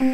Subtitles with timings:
[0.00, 0.06] 慢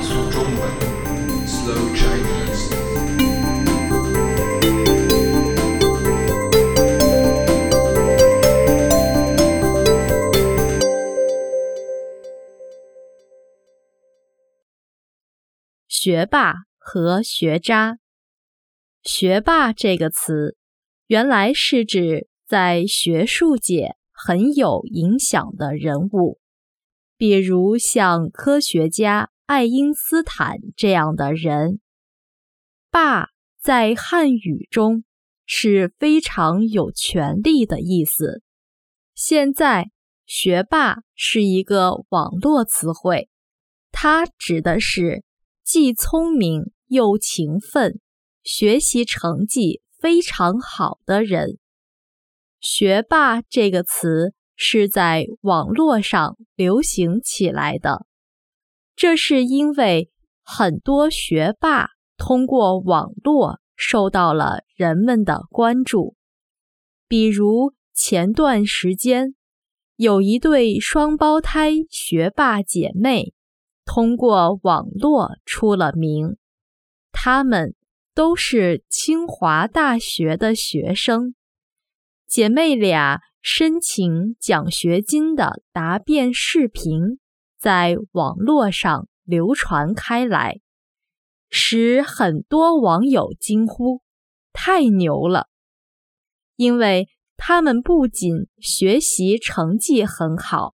[0.00, 0.70] 速中文
[1.44, 2.70] ，Slow Chinese。
[15.88, 17.98] 学霸和学渣。
[19.02, 20.56] 学霸这个词，
[21.06, 26.38] 原来是指在学术界很有影响的人物，
[27.18, 31.80] 比如像科学家爱因斯坦这样的人。
[32.90, 33.28] 霸
[33.60, 35.04] 在汉语中
[35.44, 38.42] 是非常有权力的意思。
[39.14, 39.90] 现在，
[40.24, 43.28] 学霸是一个网络词汇，
[43.92, 45.22] 它指的是
[45.62, 48.00] 既聪明又勤奋。
[48.42, 51.56] 学习成绩非常好的人
[52.60, 58.04] ，“学霸”这个词是在网络上流行起来的。
[58.94, 60.10] 这是因为
[60.42, 61.88] 很多学霸
[62.18, 66.14] 通过网络受到了人们的关注。
[67.08, 69.34] 比如前段时间，
[69.96, 73.32] 有一对双胞胎学霸姐妹
[73.86, 76.36] 通过网络出了名，
[77.10, 77.74] 他们。
[78.14, 81.34] 都是清华大学的学生，
[82.28, 87.18] 姐妹俩申请奖学金的答辩视频
[87.58, 90.60] 在网络上流传开来，
[91.50, 94.00] 使很多网友惊呼
[94.54, 95.48] ：“太牛了！”
[96.54, 100.74] 因为他们不仅学习成绩很好，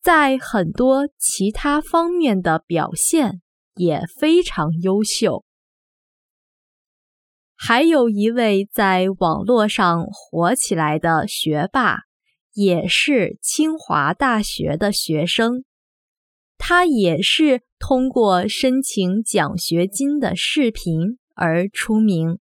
[0.00, 3.40] 在很多其他方面的表现
[3.76, 5.44] 也非常优秀。
[7.64, 12.00] 还有一位在网络上火起来的学霸，
[12.54, 15.62] 也是清华大学的学生。
[16.58, 22.40] 他也是通过申请奖学金的视频而出名。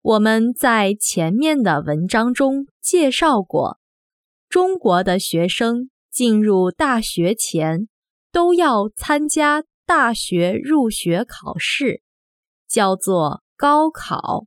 [0.00, 3.78] 我们在前面的文章中介绍过，
[4.48, 7.88] 中国的学生进入大学前
[8.32, 12.00] 都要参加大学入学考试，
[12.66, 13.42] 叫做。
[13.58, 14.46] 高考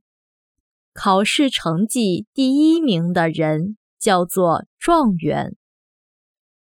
[0.94, 5.54] 考试成绩第一名的人叫做状元。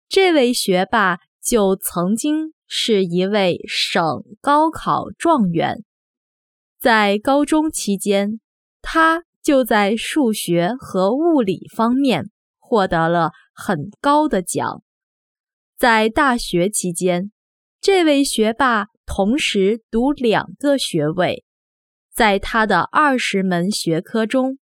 [0.07, 5.85] 这位学霸就曾经是一位省高考状元。
[6.79, 8.39] 在高中期间，
[8.81, 14.81] 他就在数学和物理方面获得了很高的奖。
[15.77, 17.31] 在大学期间，
[17.79, 21.45] 这位学霸同时读两个学位。
[22.19, 24.59] 在他的二十门学科中，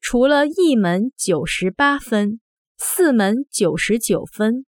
[0.00, 2.40] 除了一门九十八分，
[2.78, 4.64] 四门九十九分，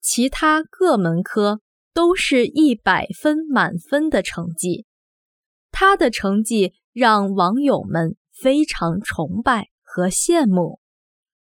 [0.00, 1.60] 其他各门科
[1.92, 4.86] 都是一百分满分的成绩。
[5.72, 10.78] 他的成绩让网友们非常崇拜和羡慕，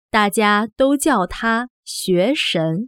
[0.09, 2.88] 大家都叫他“学神”，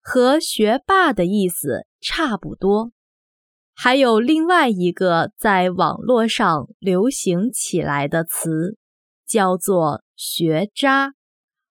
[0.00, 2.92] 和“学霸”的意思差不多。
[3.80, 8.76] 还有另外一个在网络上流行起来的词，
[9.24, 11.14] 叫做“学渣”，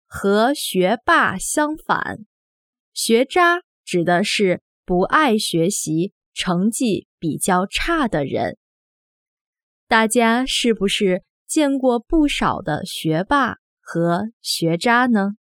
[0.07, 2.19] 和“学霸”相反。
[2.95, 8.57] 学渣指的是不爱学习、成绩比较差的人。
[9.89, 15.33] 大家是不是见过不少的学霸和学渣呢？